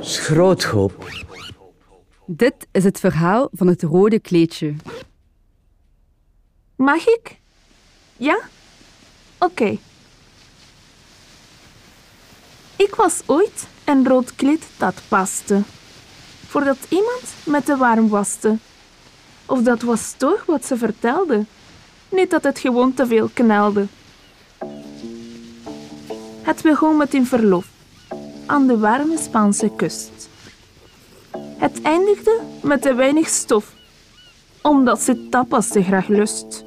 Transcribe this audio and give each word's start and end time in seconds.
Schroothoop. 0.00 1.06
Dit 2.26 2.66
is 2.72 2.84
het 2.84 3.00
verhaal 3.00 3.48
van 3.52 3.66
het 3.66 3.82
rode 3.82 4.20
kleedje. 4.20 4.74
Mag 6.76 7.06
ik? 7.06 7.40
Ja? 8.16 8.38
Oké. 9.38 9.78
Ik 12.76 12.94
was 12.94 13.22
ooit 13.26 13.66
een 13.84 14.08
rood 14.08 14.34
kleed 14.34 14.66
dat 14.76 15.02
paste. 15.08 15.62
Voordat 16.46 16.78
iemand 16.88 17.22
met 17.44 17.66
de 17.66 17.76
warm 17.76 18.08
waste. 18.08 18.58
Of 19.46 19.62
dat 19.62 19.82
was 19.82 20.14
toch 20.16 20.44
wat 20.46 20.64
ze 20.64 20.76
vertelde. 20.76 21.44
Niet 22.08 22.30
dat 22.30 22.42
het 22.42 22.58
gewoon 22.58 22.94
te 22.94 23.06
veel 23.06 23.30
knelde. 23.34 23.86
Het 26.44 26.62
begon 26.62 26.96
met 26.96 27.14
een 27.14 27.26
verlof 27.26 27.68
aan 28.46 28.66
de 28.66 28.78
warme 28.78 29.18
Spaanse 29.18 29.70
kust. 29.76 30.28
Het 31.38 31.82
eindigde 31.82 32.40
met 32.62 32.82
te 32.82 32.94
weinig 32.94 33.28
stof, 33.28 33.74
omdat 34.62 35.00
ze 35.00 35.28
tapas 35.28 35.68
te 35.68 35.82
graag 35.82 36.08
lust. 36.08 36.64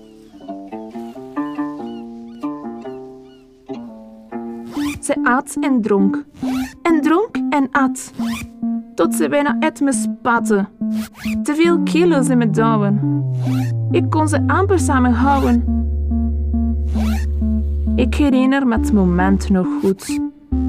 Ze 5.01 5.19
at 5.23 5.57
en 5.59 5.81
dronk, 5.81 6.23
en 6.81 7.01
dronk 7.01 7.35
en 7.49 7.71
at, 7.71 8.11
tot 8.95 9.15
ze 9.15 9.29
bijna 9.29 9.57
uit 9.59 9.81
me 9.81 9.93
spatte. 9.93 10.65
Te 11.43 11.55
veel 11.55 11.83
kilo's 11.83 12.29
in 12.29 12.37
me 12.37 12.49
douwen. 12.49 13.23
Ik 13.91 14.09
kon 14.09 14.27
ze 14.27 14.43
amper 14.47 14.79
samenhouden. 14.79 15.86
Ik 17.97 18.15
herinner 18.15 18.67
me 18.67 18.77
het 18.77 18.93
moment 18.93 19.49
nog 19.49 19.67
goed. 19.81 20.19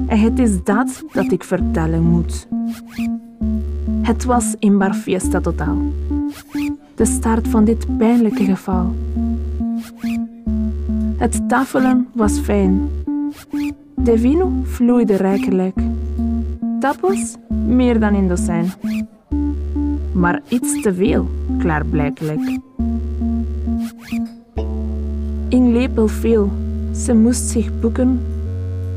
En 0.07 0.19
het 0.19 0.39
is 0.39 0.63
dat 0.63 1.03
dat 1.11 1.31
ik 1.31 1.43
vertellen 1.43 2.03
moet. 2.03 2.47
Het 4.01 4.25
was 4.25 4.55
in 4.59 4.77
Bar 4.77 4.93
Fiesta 4.93 5.39
Totaal. 5.39 5.77
De 6.95 7.05
start 7.05 7.47
van 7.47 7.65
dit 7.65 7.97
pijnlijke 7.97 8.43
geval. 8.43 8.95
Het 11.17 11.49
tafelen 11.49 12.07
was 12.13 12.39
fijn. 12.39 12.89
De 13.95 14.17
vino 14.17 14.51
vloeide 14.63 15.15
rijkelijk. 15.15 15.75
Tapas 16.79 17.35
meer 17.65 17.99
dan 17.99 18.13
in 18.13 18.27
dozijn. 18.27 18.71
Maar 20.11 20.41
iets 20.47 20.81
te 20.81 20.93
veel, 20.93 21.27
klaarblijkelijk. 21.57 22.59
In 25.49 25.71
lepel 25.71 26.07
veel, 26.07 26.51
ze 26.99 27.13
moest 27.13 27.43
zich 27.43 27.79
boeken 27.79 28.21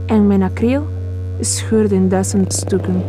en 0.06 0.26
mijn 0.26 0.42
acryl 0.42 0.86
scheurde 1.40 1.94
in 1.94 2.08
duizend 2.08 2.52
stukken. 2.52 3.02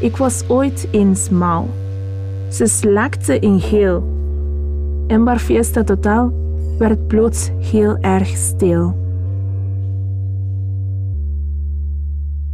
Ik 0.00 0.16
was 0.16 0.48
ooit 0.48 0.88
eens 0.90 1.28
maal. 1.28 1.68
Ze 2.50 2.66
slakte 2.66 3.38
in 3.38 3.60
geel. 3.60 4.12
En 5.06 5.24
Bar 5.24 5.38
Fiesta 5.38 5.84
Totaal 5.84 6.32
werd 6.78 7.06
plots 7.06 7.50
heel 7.58 7.96
erg 7.96 8.28
stil. 8.28 8.96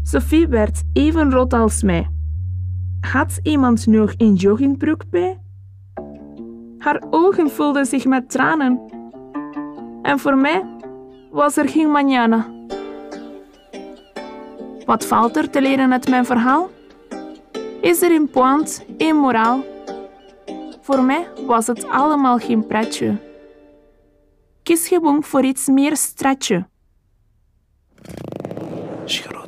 Sophie 0.02 0.46
werd 0.48 0.82
even 0.92 1.30
rood 1.30 1.52
als 1.52 1.82
mij. 1.82 2.08
Had 3.00 3.38
iemand 3.42 3.86
nog 3.86 4.12
een 4.16 4.34
joggingbroek 4.34 5.10
bij? 5.10 5.38
Haar 6.80 7.02
ogen 7.10 7.50
vulden 7.50 7.86
zich 7.86 8.04
met 8.04 8.30
tranen. 8.30 8.80
En 10.02 10.18
voor 10.18 10.36
mij 10.36 10.64
was 11.30 11.56
er 11.56 11.68
geen 11.68 11.88
mañana. 11.88 12.46
Wat 14.84 15.06
valt 15.06 15.36
er 15.36 15.50
te 15.50 15.60
leren 15.60 15.92
uit 15.92 16.08
mijn 16.08 16.24
verhaal? 16.24 16.70
Is 17.80 18.02
er 18.02 18.10
een 18.10 18.30
point, 18.30 18.84
een 18.98 19.16
moraal? 19.16 19.64
Voor 20.80 21.02
mij 21.02 21.28
was 21.46 21.66
het 21.66 21.88
allemaal 21.88 22.38
geen 22.38 22.66
pretje. 22.66 23.16
Kies 24.62 24.88
gewoon 24.88 25.22
voor 25.22 25.44
iets 25.44 25.66
meer. 25.66 25.96
Schroothoop. 29.04 29.39